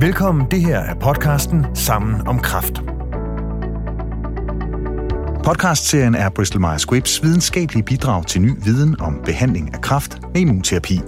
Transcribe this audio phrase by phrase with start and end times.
[0.00, 2.82] Velkommen, det her er podcasten Sammen om Kraft.
[5.44, 10.40] Podcastserien er Bristol Myers Squibbs videnskabelige bidrag til ny viden om behandling af kræft med
[10.40, 11.00] immunterapi.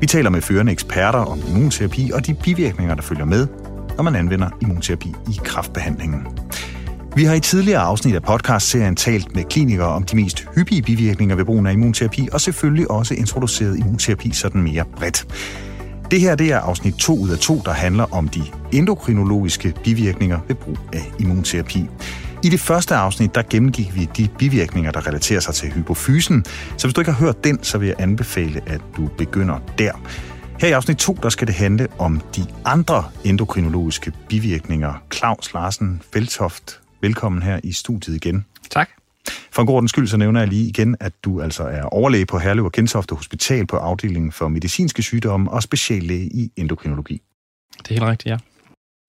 [0.00, 3.46] Vi taler med førende eksperter om immunterapi og de bivirkninger, der følger med,
[3.96, 6.26] når man anvender immunterapi i kræftbehandlingen.
[7.16, 11.36] Vi har i tidligere afsnit af podcastserien talt med klinikere om de mest hyppige bivirkninger
[11.36, 15.26] ved brugen af immunterapi, og selvfølgelig også introduceret immunterapi sådan mere bredt.
[16.12, 20.40] Det her det er afsnit 2 ud af 2, der handler om de endokrinologiske bivirkninger
[20.48, 21.86] ved brug af immunterapi.
[22.44, 26.44] I det første afsnit, der gennemgik vi de bivirkninger, der relaterer sig til hypofysen.
[26.76, 29.92] Så hvis du ikke har hørt den, så vil jeg anbefale, at du begynder der.
[30.60, 34.94] Her i afsnit 2, der skal det handle om de andre endokrinologiske bivirkninger.
[35.14, 38.44] Claus Larsen Feltoft, velkommen her i studiet igen.
[38.70, 39.01] Tak.
[39.52, 42.38] For en god skyld, så nævner jeg lige igen, at du altså er overlæge på
[42.38, 47.22] Herlev og Gentofte Hospital på afdelingen for medicinske sygdomme og speciallæge i endokrinologi.
[47.78, 48.38] Det er helt rigtigt, ja.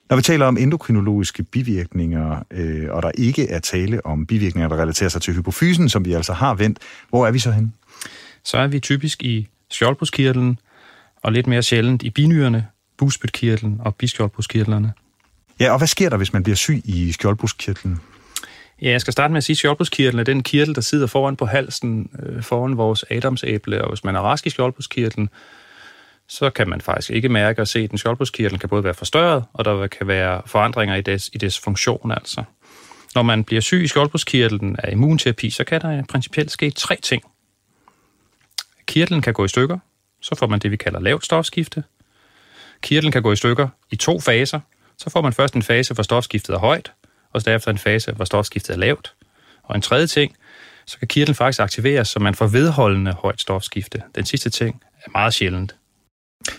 [0.09, 4.81] Når vi taler om endokrinologiske bivirkninger, øh, og der ikke er tale om bivirkninger, der
[4.81, 7.73] relaterer sig til hypofysen, som vi altså har vendt, hvor er vi så hen?
[8.44, 10.59] Så er vi typisk i skjoldbruskkirtlen,
[11.21, 14.94] og lidt mere sjældent i binyrerne, busbytkirtlen og biskjoldbruskkirtlerne.
[15.59, 17.99] Ja, og hvad sker der, hvis man bliver syg i skjoldbruskkirtlen?
[18.84, 21.36] Ja, jeg skal starte med at sige, at skjoldbruskkirtlen er den kirtel, der sidder foran
[21.36, 25.30] på halsen, øh, foran vores adamsæble, og hvis man er rask i skjoldbruskkirtlen,
[26.28, 29.44] så kan man faktisk ikke mærke og se, at den skjoldbruskkirtel kan både være forstørret,
[29.54, 32.44] og der kan være forandringer i dets, i dets funktion altså.
[33.16, 37.23] Når man bliver syg i skjoldbruskkirtlen af immunterapi, så kan der principielt ske tre ting.
[38.86, 39.78] Kirtlen kan gå i stykker,
[40.22, 41.84] så får man det, vi kalder lavt stofskifte.
[42.81, 44.59] Kirtlen kan gå i stykker i to faser.
[44.98, 46.92] Så får man først en fase, hvor stofskiftet er højt,
[47.34, 49.14] og derefter en fase, hvor stofskiftet er lavt.
[49.64, 50.36] Og en tredje ting,
[50.86, 54.02] så kan kirtlen faktisk aktiveres, så man får vedholdende højt stofskifte.
[54.16, 55.76] Den sidste ting er meget sjældent.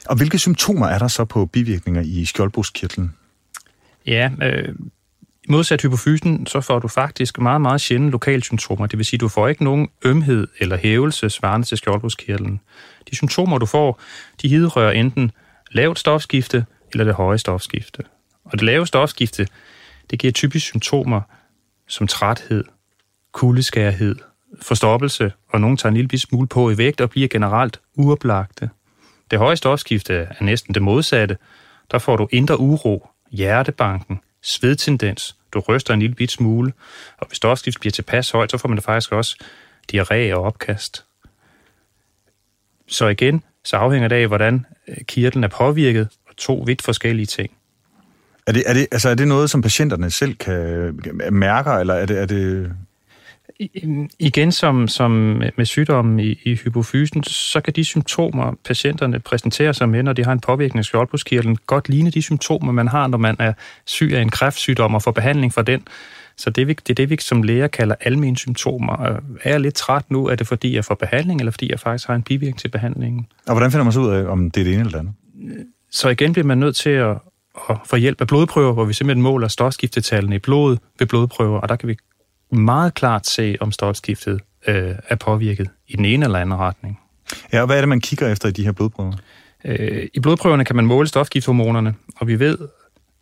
[0.06, 3.14] Og hvilke symptomer er der så på bivirkninger i skjoldbruskkirtlen?
[4.06, 4.74] Ja, øh,
[5.48, 8.86] i modsat hypofysen, så får du faktisk meget, meget sjældent lokalsymptomer.
[8.86, 12.60] Det vil sige, du får ikke nogen ømhed eller hævelse svarende til skjoldbruskkirtlen.
[13.10, 14.00] De symptomer, du får,
[14.42, 15.30] de hidrører enten
[15.70, 18.02] lavt stofskifte eller det høje stofskifte.
[18.44, 19.48] Og det lave stofskifte,
[20.10, 21.20] det giver typisk symptomer
[21.88, 22.64] som træthed,
[23.32, 24.16] kuldeskærhed,
[24.62, 28.70] forstoppelse, og nogen tager en lille smule på i vægt og bliver generelt uoplagte.
[29.30, 31.38] Det høje stofskifte er næsten det modsatte.
[31.90, 36.72] Der får du indre uro, hjertebanken, svedtendens, du ryster en lille bit smule,
[37.18, 39.36] og hvis stofskiftet bliver tilpas højt, så får man det faktisk også
[39.92, 41.04] diarré og opkast.
[42.88, 47.26] Så igen, så afhænger det af, hvordan øh, kirtlen er påvirket, og to vidt forskellige
[47.26, 47.50] ting.
[48.46, 51.00] Er det, er det, altså er det noget, som patienterne selv kan
[51.30, 52.72] mærke, eller er det, er det
[54.18, 55.10] Igen som, som
[55.56, 60.24] med sygdommen i, i hypofysen, så kan de symptomer, patienterne præsenterer sig med, når de
[60.24, 63.52] har en påvirkning af skjoldbruskkirtlen, godt ligne de symptomer, man har, når man er
[63.84, 65.88] syg af en kræftsygdom og får behandling for den.
[66.36, 69.20] Så det, det er det, vi som læger kalder almindelige symptomer.
[69.42, 70.26] Er jeg lidt træt nu?
[70.26, 73.26] Er det fordi, jeg får behandling, eller fordi jeg faktisk har en bivirkning til behandlingen?
[73.46, 75.14] Og hvordan finder man så ud af, om det er det ene eller det andet?
[75.90, 77.16] Så igen bliver man nødt til at,
[77.70, 81.68] at få hjælp af blodprøver, hvor vi simpelthen måler stofskiftetallene i blodet ved blodprøver, og
[81.68, 81.96] der kan vi
[82.50, 87.00] meget klart se, om stofskiftet øh, er påvirket i den ene eller anden retning.
[87.52, 89.12] Ja, og hvad er det, man kigger efter i de her blodprøver?
[89.64, 92.58] Øh, I blodprøverne kan man måle stofskifthormonerne, og vi ved,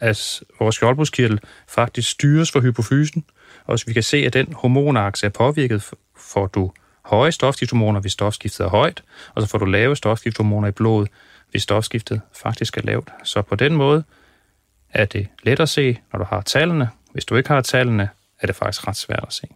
[0.00, 3.24] at vores skjoldbruskkirtel faktisk styres for hypofysen,
[3.66, 6.72] og vi kan se, at den hormonakse er påvirket, får du
[7.04, 9.02] høje stofskifthormoner, hvis stofskiftet er højt,
[9.34, 11.08] og så får du lave stofskifthormoner i blodet,
[11.50, 13.08] hvis stofskiftet faktisk er lavt.
[13.24, 14.04] Så på den måde
[14.92, 16.88] er det let at se, når du har tallene.
[17.12, 18.08] Hvis du ikke har tallene,
[18.40, 19.46] er det faktisk ret svært at se.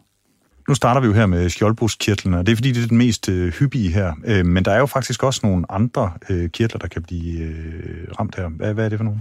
[0.68, 3.28] Nu starter vi jo her med skjoldbruskkirtlen, og det er fordi, det er den mest
[3.28, 4.12] øh, hyppige her.
[4.24, 8.08] Øh, men der er jo faktisk også nogle andre øh, kirtler, der kan blive øh,
[8.20, 8.48] ramt her.
[8.48, 9.20] Hvad, hvad er det for nogle?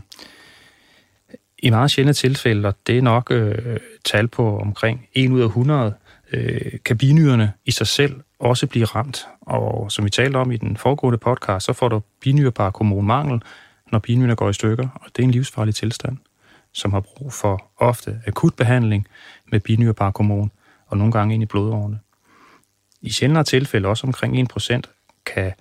[1.59, 5.45] I meget sjældne tilfælde, og det er nok øh, tal på omkring 1 ud af
[5.45, 5.93] 100,
[6.33, 9.27] øh, kan binyrerne i sig selv også blive ramt.
[9.41, 13.41] Og som vi talte om i den foregående podcast, så får du binyreparakommonmangel,
[13.95, 16.17] når binyrerne går i stykker, og det er en livsfarlig tilstand
[16.71, 19.07] som har brug for ofte akut behandling
[19.51, 20.51] med binyrbarkhormon
[20.87, 21.99] og nogle gange ind i blodårene.
[23.01, 24.81] I sjældnere tilfælde, også omkring 1%,
[25.25, 25.51] kan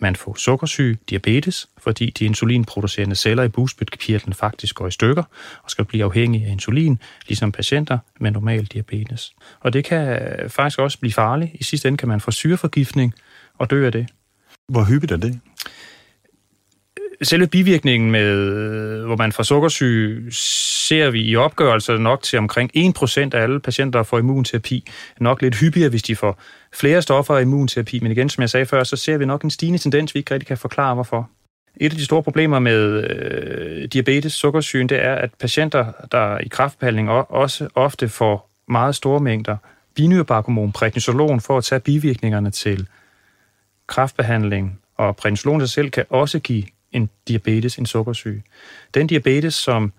[0.00, 5.22] man få sukkersyge, diabetes, fordi de insulinproducerende celler i bugspytkirtlen faktisk går i stykker
[5.62, 9.34] og skal blive afhængige af insulin, ligesom patienter med normal diabetes.
[9.60, 11.50] Og det kan øh, faktisk også blive farligt.
[11.54, 13.14] I sidste ende kan man få syreforgiftning
[13.58, 14.06] og dø af det.
[14.68, 15.40] Hvor hyppigt er det?
[17.22, 22.70] Selve bivirkningen med, øh, hvor man får sukkersyge, ser vi i opgørelser nok til omkring
[22.76, 24.86] 1% af alle patienter, der får immunterapi.
[25.20, 26.40] Nok lidt hyppigere, hvis de får
[26.72, 29.50] flere stoffer af immunterapi, men igen, som jeg sagde før, så ser vi nok en
[29.50, 31.30] stigende tendens, vi ikke rigtig kan forklare, hvorfor.
[31.76, 36.48] Et af de store problemer med øh, diabetes, sukkersyge, det er, at patienter, der i
[36.48, 39.56] kraftbehandling også ofte får meget store mængder
[39.96, 42.88] binyrebarkhormon, prednisolon, for at tage bivirkningerne til
[43.86, 44.80] kraftbehandling.
[44.96, 48.42] Og prednisolon sig selv kan også give en diabetes, en sukkersyge.
[48.94, 49.92] Den diabetes, som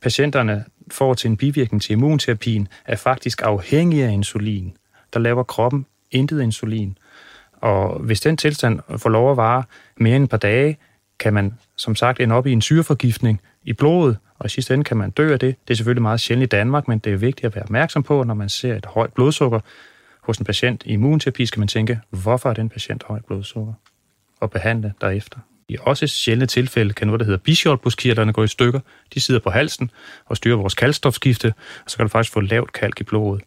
[0.00, 4.76] patienterne får til en bivirkning til immunterapien, er faktisk afhængig af insulin.
[5.12, 6.98] Der laver kroppen intet insulin.
[7.52, 9.62] Og hvis den tilstand får lov at vare
[9.96, 10.78] mere end et par dage,
[11.18, 14.84] kan man som sagt ende op i en syreforgiftning i blodet, og i sidste ende
[14.84, 15.56] kan man dø af det.
[15.68, 18.22] Det er selvfølgelig meget sjældent i Danmark, men det er vigtigt at være opmærksom på,
[18.22, 19.60] når man ser et højt blodsukker
[20.20, 23.72] hos en patient i immunterapi, skal man tænke, hvorfor er den patient højt blodsukker?
[24.40, 25.38] Og behandle derefter.
[25.68, 28.80] I også sjældne tilfælde kan noget, der hedder bischolbuskirtlerne gå i stykker.
[29.14, 29.90] De sidder på halsen
[30.26, 33.42] og styrer vores kalkstofskifte, og så kan du faktisk få lavt kalk i blodet.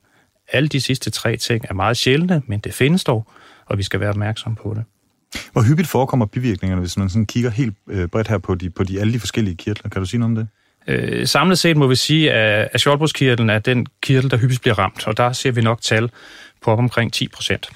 [0.52, 3.28] Alle de sidste tre ting er meget sjældne, men det findes dog,
[3.66, 4.84] og vi skal være opmærksom på det.
[5.52, 8.84] Hvor hyppigt forekommer bivirkningerne, hvis man sådan kigger helt øh, bredt her på, de, på
[8.84, 9.90] de, alle de forskellige kirtler?
[9.90, 10.48] Kan du sige noget om det?
[10.88, 14.80] Øh, samlet set må vi sige, at, at skjoldbruskkirtlen er den kirtel, der hyppigst bliver
[14.80, 16.10] ramt, og der ser vi nok tal
[16.62, 17.70] på op omkring 10 procent.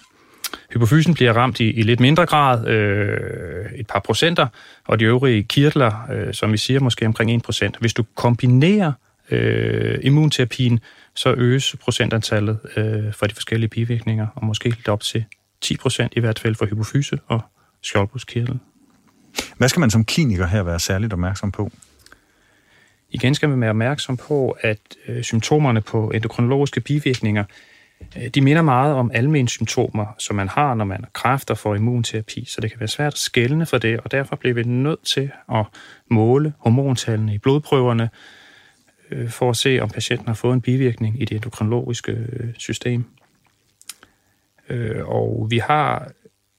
[0.73, 4.47] Hypofysen bliver ramt i, i lidt mindre grad, øh, et par procenter,
[4.87, 7.77] og de øvrige kirtler, øh, som vi siger, måske omkring 1 procent.
[7.79, 8.91] Hvis du kombinerer
[9.31, 10.79] øh, immunterapien,
[11.15, 15.25] så øges procentantallet øh, for de forskellige bivirkninger, og måske helt op til
[15.61, 17.41] 10 procent i hvert fald for hypofyse og
[17.81, 18.59] skjoldbruskkirtel.
[19.57, 21.71] Hvad skal man som kliniker her være særligt opmærksom på?
[23.09, 27.43] Igen skal man være opmærksom på, at øh, symptomerne på endokrinologiske bivirkninger,
[28.17, 31.75] Øh, de minder meget om almindelige symptomer, som man har, når man har kræfter for
[31.75, 35.05] immunterapi, så det kan være svært at skelne for det, og derfor bliver vi nødt
[35.05, 35.65] til at
[36.09, 38.09] måle hormontallene i blodprøverne,
[39.11, 43.05] øh, for at se, om patienten har fået en bivirkning i det endokrinologiske øh, system.
[44.69, 46.11] Øh, og vi har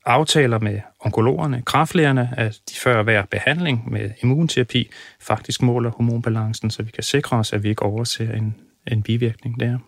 [0.07, 4.91] aftaler med onkologerne, kraftlægerne, at de før hver behandling med immunterapi
[5.21, 8.55] faktisk måler hormonbalancen, så vi kan sikre os, at vi ikke overser en,
[8.87, 9.79] en bivirkning der.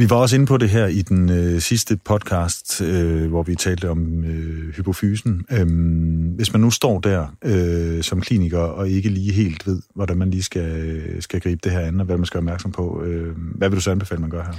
[0.00, 3.54] Vi var også inde på det her i den øh, sidste podcast, øh, hvor vi
[3.54, 5.46] talte om øh, hypofysen.
[5.52, 10.16] Øhm, hvis man nu står der øh, som kliniker og ikke lige helt ved, hvordan
[10.18, 13.02] man lige skal, skal gribe det her an, og hvad man skal være opmærksom på,
[13.02, 14.52] øh, hvad vil du så anbefale, man gør her?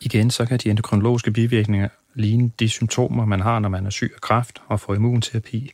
[0.00, 4.12] Igen, så kan de endokrinologiske bivirkninger ligne de symptomer, man har, når man er syg
[4.14, 5.72] af kræft og får immunterapi.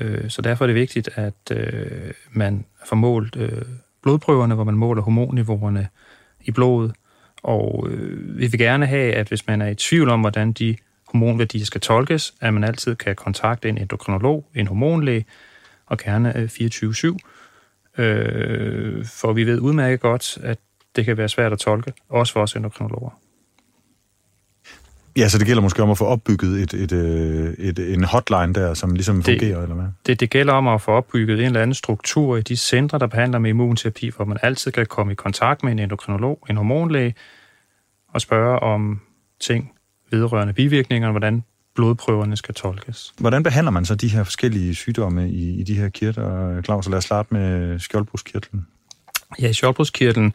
[0.00, 3.62] Øh, så derfor er det vigtigt, at øh, man får målt øh,
[4.02, 5.88] blodprøverne, hvor man måler hormonniveauerne
[6.44, 6.92] i blodet.
[7.42, 10.76] Og øh, vi vil gerne have, at hvis man er i tvivl om, hvordan de
[11.08, 15.24] hormonværdier skal tolkes, at man altid kan kontakte en endokrinolog, en hormonlæge,
[15.86, 18.02] og gerne øh, 24-7.
[18.02, 20.58] Øh, for vi ved udmærket godt, at
[20.96, 23.18] det kan være svært at tolke, også for os endokrinologer.
[25.16, 28.54] Ja, så det gælder måske om at få opbygget et, et, øh, et, en hotline
[28.54, 29.86] der, som ligesom det, fungerer, eller hvad?
[30.06, 33.06] Det, det gælder om at få opbygget en eller anden struktur i de centre, der
[33.06, 37.14] behandler med immunterapi, hvor man altid kan komme i kontakt med en endokrinolog, en hormonlæge,
[38.08, 39.00] og spørge om
[39.40, 39.72] ting
[40.10, 41.42] vedrørende bivirkninger, og hvordan
[41.74, 43.12] blodprøverne skal tolkes.
[43.18, 46.88] Hvordan behandler man så de her forskellige sygdomme i, i de her kirter, Claus?
[46.88, 48.66] Lad os starte med skjoldbruskkirtlen.
[49.40, 50.32] Ja, i skjoldbruskkirtlen,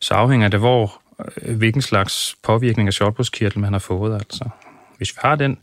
[0.00, 1.00] så afhænger det, hvor
[1.42, 4.14] Øh, hvilken slags påvirkning af skjoldbruskkirtlen man har fået.
[4.14, 4.48] Altså.
[4.96, 5.58] Hvis vi har den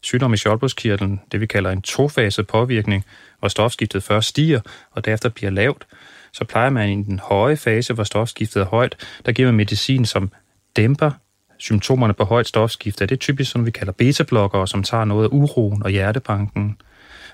[0.00, 3.04] sygdom i shortbruskkirtlen, det vi kalder en tofaset påvirkning,
[3.38, 5.86] hvor stofskiftet først stiger og derefter bliver lavt,
[6.32, 10.04] så plejer man i den høje fase, hvor stofskiftet er højt, der giver man medicin,
[10.04, 10.32] som
[10.76, 11.10] dæmper
[11.58, 13.06] symptomerne på højt stofskifte.
[13.06, 16.76] Det er typisk sådan, vi kalder beta-blokkere, som tager noget af uroen og hjertebanken.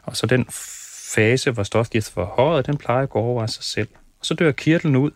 [0.03, 0.47] Og så den
[1.15, 3.89] fase, hvor stofskiftet er højt, den plejer at gå over af sig selv.
[4.21, 5.11] Og så dør kirtlen ud,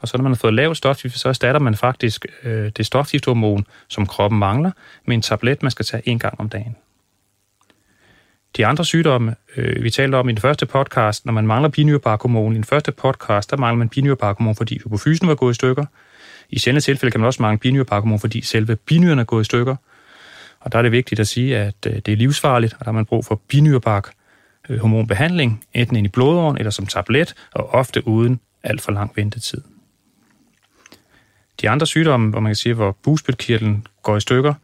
[0.00, 3.66] og så når man har fået lavt stofskifte, så erstatter man faktisk øh, det stofskiftehormon,
[3.88, 4.70] som kroppen mangler,
[5.04, 6.76] med en tablet, man skal tage en gang om dagen.
[8.56, 12.52] De andre sygdomme, øh, vi talte om i den første podcast, når man mangler binyrebarkhormon,
[12.52, 15.84] i den første podcast, der mangler man binyrebarkhormon, fordi hypofysen var gået i stykker.
[16.50, 19.76] I sjældne tilfælde kan man også mangle binyrebarkhormon, fordi selve binyrerne er gået i stykker.
[20.60, 22.92] Og der er det vigtigt at sige, at øh, det er livsfarligt, og der har
[22.92, 24.12] man brug for binyrebark
[24.78, 29.62] hormonbehandling, enten ind i blodåren eller som tablet, og ofte uden alt for lang ventetid.
[31.60, 34.54] De andre sygdomme, hvor man kan sige, hvor bugspytkirtlen går i stykker,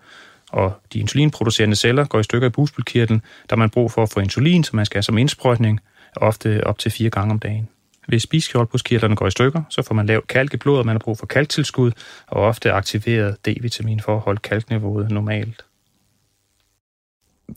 [0.51, 4.11] og de insulinproducerende celler går i stykker i bugspytkirtlen, der har man brug for at
[4.13, 5.81] få insulin, som man skal have som indsprøjtning,
[6.17, 7.69] ofte op til fire gange om dagen.
[8.09, 11.19] Hvis spiskjoldbuskirtlerne går i stykker, så får man lavt kalk i blodet, man har brug
[11.19, 11.93] for kalktilskud,
[12.27, 15.65] og ofte aktiveret D-vitamin for at holde kalkniveauet normalt.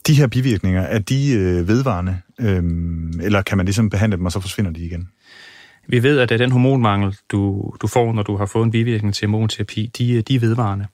[0.06, 4.32] De her bivirkninger, er de øh, vedvarende, øhm, eller kan man ligesom behandle dem, og
[4.32, 5.08] så forsvinder de igen?
[5.90, 9.24] Vi ved, at den hormonmangel, du, du får, når du har fået en bivirkning til
[9.24, 10.86] immunterapi, de, de er vedvarende.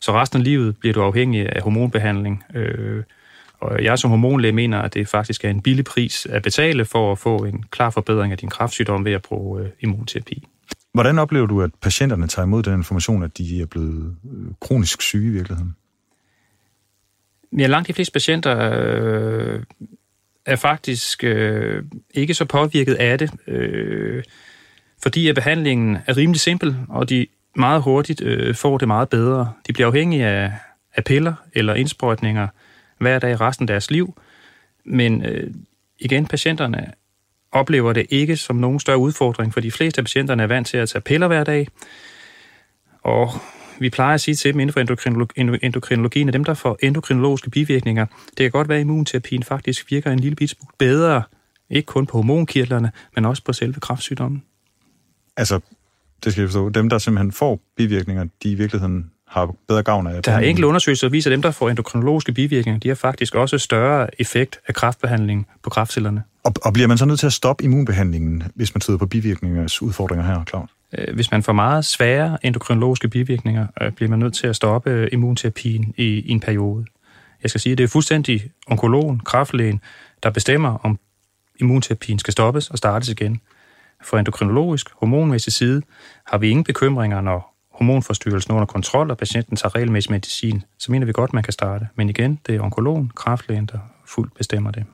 [0.00, 2.44] Så resten af livet bliver du afhængig af hormonbehandling.
[2.54, 3.02] Øh,
[3.60, 7.12] Og jeg som hormonlæge mener, at det faktisk er en billig pris at betale for
[7.12, 10.46] at få en klar forbedring af din kraftsygdom ved at bruge øh, immunterapi.
[10.94, 15.02] Hvordan oplever du, at patienterne tager imod den information, at de er blevet øh, kronisk
[15.02, 15.76] syge i virkeligheden?
[17.58, 19.62] Ja, langt de fleste patienter øh,
[20.48, 24.24] er faktisk øh, ikke så påvirket af det, øh,
[25.02, 27.26] fordi at behandlingen er rimelig simpel, og de
[27.56, 29.52] meget hurtigt øh, får det meget bedre.
[29.66, 30.52] De bliver afhængige af,
[30.94, 32.48] af piller eller indsprøjtninger
[32.98, 34.20] hver dag resten af deres liv,
[34.84, 35.50] men øh,
[35.98, 36.92] igen, patienterne
[37.52, 40.76] oplever det ikke som nogen større udfordring, for de fleste af patienterne er vant til
[40.76, 41.68] at tage piller hver dag,
[43.02, 43.30] og
[43.80, 45.32] vi plejer at sige til dem inden for endokrinologi,
[45.62, 50.10] endokrinologien, at dem, der får endokrinologiske bivirkninger, det kan godt være, at immunterapien faktisk virker
[50.10, 51.22] en lille bit bedre,
[51.70, 54.42] ikke kun på hormonkirtlerne, men også på selve kræftsygdommen.
[55.36, 55.60] Altså,
[56.24, 60.06] det skal jeg forstå, dem, der simpelthen får bivirkninger, de i virkeligheden har bedre gavn
[60.06, 62.94] af Der er enkelte undersøgelser, der viser, at dem, der får endokrinologiske bivirkninger, de har
[62.94, 66.22] faktisk også større effekt af kraftbehandling på kraftcellerne.
[66.48, 69.82] Og, og bliver man så nødt til at stoppe immunbehandlingen, hvis man tyder på bivirkningernes
[69.82, 70.70] udfordringer her, Claus?
[70.98, 74.90] Øh, hvis man får meget svære endokrinologiske bivirkninger, øh, bliver man nødt til at stoppe
[74.90, 76.84] øh, immunterapien i, i en periode.
[77.42, 79.80] Jeg skal sige, at det er fuldstændig onkologen, kraftlægen,
[80.22, 80.98] der bestemmer, om
[81.60, 83.40] immunterapien skal stoppes og startes igen.
[84.04, 85.82] For endokrinologisk, hormonmæssig side,
[86.26, 90.92] har vi ingen bekymringer, når hormonforstyrrelsen er under kontrol, og patienten tager regelmæssig medicin, så
[90.92, 91.88] mener vi godt, man kan starte.
[91.94, 94.84] Men igen, det er onkologen, kraftlægen, der fuldt bestemmer det.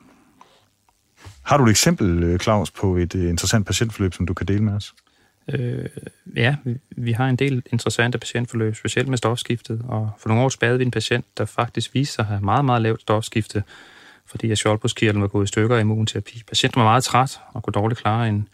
[1.43, 4.63] Har du et eksempel, øh, Claus, på et øh, interessant patientforløb, som du kan dele
[4.63, 4.93] med os?
[5.53, 5.85] Øh,
[6.35, 10.49] ja, vi, vi har en del interessante patientforløb, specielt med stofskiftet, og for nogle år
[10.49, 13.63] tilbage vi en patient, der faktisk viste sig at have meget, meget lavt stofskifte,
[14.25, 16.43] fordi at skjoldbruskkirtlen var gået i stykker af immunterapi.
[16.47, 18.47] Patienten var meget træt og kunne dårligt klare en,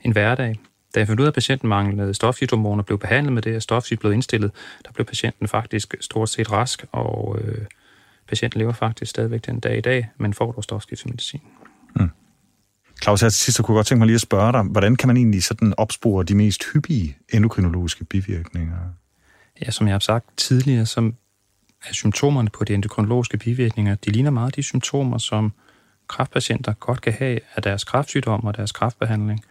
[0.00, 0.58] en hverdag.
[0.94, 3.62] Da jeg fandt ud af, at patienten manglede stofskifthormoner og blev behandlet med det, og
[3.62, 4.50] stofskift blev indstillet,
[4.84, 7.64] der blev patienten faktisk stort set rask, og øh,
[8.28, 11.42] patienten lever faktisk stadigvæk den dag i dag, men får dog stofskiftsmedicin.
[13.02, 14.96] Claus, her til sidst, så kunne jeg godt tænke mig lige at spørge dig, hvordan
[14.96, 18.76] kan man egentlig sådan opspore de mest hyppige endokrinologiske bivirkninger?
[19.66, 21.12] Ja, som jeg har sagt tidligere, så
[21.88, 25.52] er symptomerne på de endokrinologiske bivirkninger, de ligner meget de symptomer, som
[26.08, 29.44] kræftpatienter godt kan have af deres kræftsygdom og deres kræftbehandling.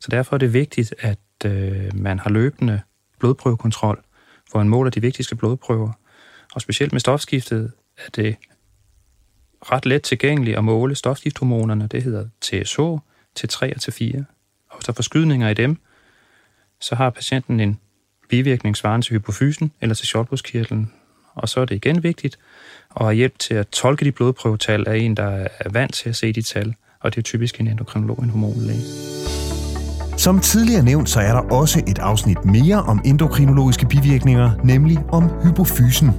[0.00, 2.80] Så derfor er det vigtigt, at øh, man har løbende
[3.18, 4.02] blodprøvekontrol,
[4.50, 5.92] hvor man måler de vigtigste blodprøver.
[6.54, 8.36] Og specielt med stofskiftet er det
[9.62, 11.86] ret let tilgængelig at måle stofskifthormonerne.
[11.86, 12.80] Det hedder TSH,
[13.38, 14.22] T3 og T4.
[14.70, 15.78] Og hvis der er forskydninger i dem,
[16.80, 17.80] så har patienten en
[18.28, 20.92] bivirkning svarende til hypofysen eller til shortbudskirtlen.
[21.34, 22.38] Og så er det igen vigtigt
[22.96, 26.16] at have hjælp til at tolke de blodprøvetal af en, der er vant til at
[26.16, 26.74] se de tal.
[27.00, 28.82] Og det er typisk en endokrinolog, en hormonlæge.
[30.16, 35.30] Som tidligere nævnt, så er der også et afsnit mere om endokrinologiske bivirkninger, nemlig om
[35.44, 36.10] hypofysen.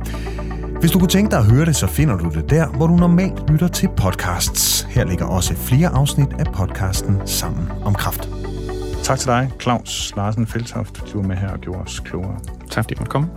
[0.80, 2.96] Hvis du kunne tænke dig at høre det, så finder du det der, hvor du
[2.96, 4.82] normalt lytter til podcasts.
[4.82, 8.30] Her ligger også flere afsnit af podcasten Sammen om Kraft.
[9.04, 12.40] Tak til dig, Claus Larsen Feldtoft, du var med her og gjorde os klogere.
[12.72, 13.28] Tak fordi du måtte komme.